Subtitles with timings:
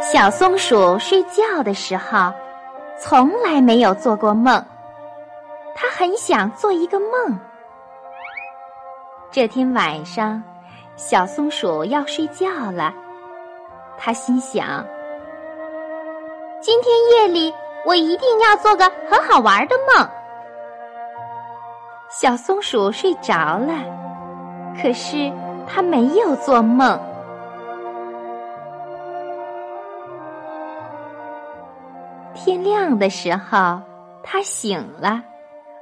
[0.00, 2.32] 小松鼠睡觉的时候，
[2.98, 4.64] 从来没有做过梦。
[5.74, 7.38] 它很想做一个梦。
[9.30, 10.42] 这天晚上，
[10.96, 12.94] 小松鼠要睡觉了。
[13.98, 14.84] 它心想：
[16.60, 17.52] 今天夜里
[17.84, 20.08] 我一定要做个很好玩的梦。
[22.08, 23.74] 小松鼠睡着了，
[24.80, 25.30] 可是
[25.68, 26.98] 它没有做梦。
[32.42, 33.78] 天亮的时候，
[34.24, 35.20] 他醒了，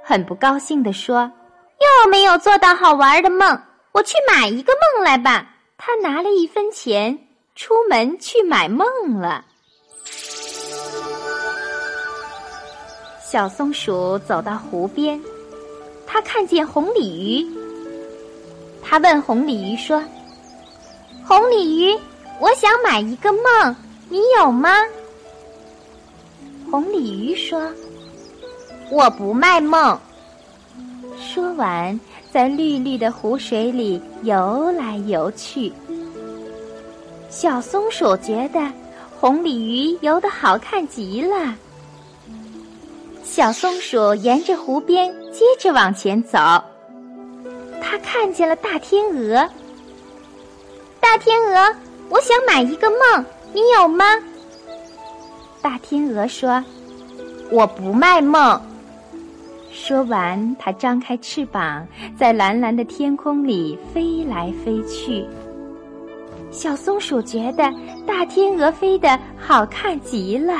[0.04, 1.30] 很不高兴地说
[1.78, 3.56] ：“又没有做到好玩的梦，
[3.92, 5.46] 我去买一个梦来吧。”
[5.78, 7.16] 他拿了一分钱，
[7.54, 8.84] 出门去买梦
[9.20, 9.44] 了。
[13.20, 15.22] 小松鼠走到湖边，
[16.08, 17.56] 他看见红鲤鱼，
[18.82, 20.02] 他问红鲤鱼说
[21.24, 21.96] ：“红鲤鱼，
[22.40, 23.76] 我想买一个梦，
[24.08, 24.70] 你有吗？”
[26.70, 27.70] 红鲤鱼说
[28.90, 29.98] ：“我不卖梦。”
[31.18, 31.98] 说完，
[32.30, 35.72] 在绿绿的湖水里游来游去。
[37.30, 38.60] 小松鼠觉得
[39.18, 41.54] 红鲤鱼游得好看极了。
[43.24, 46.38] 小松鼠沿着湖边接着往前走，
[47.80, 49.48] 它看见了大天鹅。
[51.00, 51.74] 大天鹅，
[52.08, 54.04] 我想买一个梦，你有吗？
[55.60, 56.62] 大天鹅说
[57.50, 58.60] ：“我不卖梦。”
[59.70, 65.24] 说完，它张开翅膀，在蓝蓝的天空里飞来飞去。
[66.50, 67.72] 小松鼠觉得
[68.06, 70.54] 大天鹅飞得好看极了。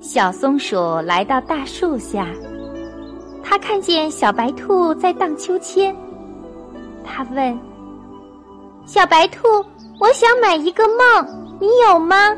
[0.00, 2.26] 小松鼠来到大树下，
[3.42, 5.94] 它看见小白兔在荡秋千。
[7.04, 7.58] 它问
[8.86, 9.46] ：“小白兔，
[10.00, 12.34] 我想买一个梦，你有吗？”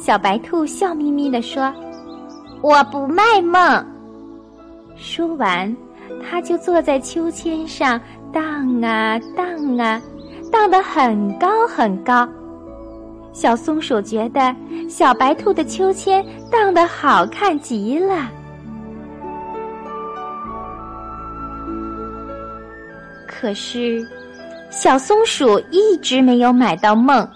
[0.00, 1.72] 小白兔笑眯眯地说
[2.62, 3.84] ：“我不卖梦。”
[4.96, 5.76] 说完，
[6.22, 8.00] 它就坐在秋千上
[8.32, 10.00] 荡啊荡啊，
[10.50, 12.26] 荡得很高很高。
[13.32, 14.54] 小松鼠觉得
[14.88, 18.30] 小白兔的秋千荡得好看极了。
[23.26, 24.04] 可是，
[24.70, 27.28] 小松鼠一直没有买到梦。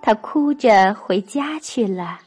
[0.00, 2.18] 他哭着回家去了。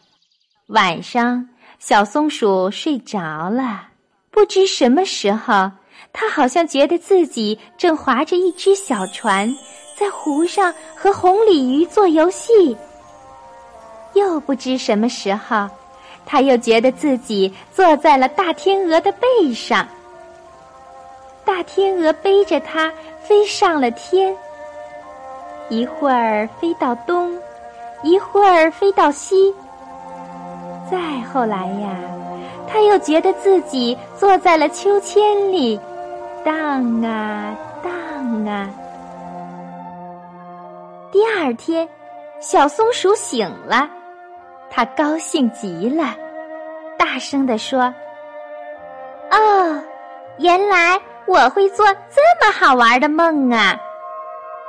[0.68, 1.48] 晚上，
[1.80, 3.88] 小松鼠睡着了。
[4.30, 5.70] 不知什么时候，
[6.14, 9.54] 它好像觉得自己正划着一只小船，
[9.98, 12.76] 在湖上和红鲤鱼做游戏。
[14.14, 15.68] 又不知什么时候，
[16.26, 19.88] 它又觉得自己坐在了大天鹅的背上。
[21.44, 22.92] 大天鹅背着它
[23.24, 24.36] 飞上了天，
[25.70, 27.38] 一会儿飞到东。
[28.03, 29.56] 一会儿飞到西，
[30.89, 30.97] 再
[31.31, 31.95] 后来呀，
[32.67, 35.79] 他又觉得自己坐在了秋千里，
[36.44, 36.53] 荡
[37.03, 38.69] 啊荡啊。
[41.12, 41.88] 第二天，
[42.39, 43.88] 小松鼠醒了，
[44.69, 46.16] 它高兴极了，
[46.97, 47.94] 大声地说
[49.29, 49.83] ：“哦，
[50.39, 53.79] 原来我会做这么好玩的梦啊！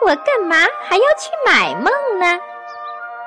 [0.04, 1.84] 我干嘛还要去买梦
[2.19, 2.38] 呢？”